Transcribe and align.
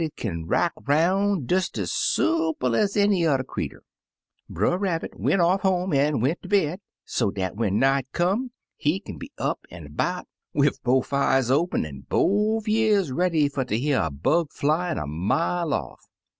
Po 0.01 0.07
got 0.07 0.09
so 0.09 0.13
dat 0.15 0.19
it 0.19 0.31
kin 0.31 0.47
rack 0.47 0.73
'roun' 0.87 1.45
des 1.45 1.61
ez 1.77 1.91
soople 1.91 2.73
ez 2.75 2.97
any 2.97 3.23
udder 3.23 3.43
creetur," 3.43 3.83
Brer 4.49 4.75
Rabbit 4.79 5.13
went 5.13 5.41
off 5.41 5.61
home 5.61 5.93
an' 5.93 6.21
went 6.21 6.41
ter 6.41 6.49
bed, 6.49 6.79
so 7.05 7.29
dat 7.29 7.55
when 7.55 7.77
night 7.77 8.07
come 8.11 8.49
he 8.77 8.99
kin 8.99 9.19
be 9.19 9.31
up 9.37 9.59
an* 9.69 9.85
about, 9.85 10.25
wid 10.55 10.73
bofe 10.83 11.13
eyes 11.13 11.51
open, 11.51 11.85
an' 11.85 12.07
bofe 12.09 12.67
y'ears 12.67 13.11
ready 13.11 13.47
fer 13.47 13.63
ter 13.63 13.75
hear 13.75 14.01
a 14.01 14.09
bug 14.09 14.47
flyin' 14.51 14.97
a 14.97 15.05
mile 15.05 15.71
off. 15.71 16.03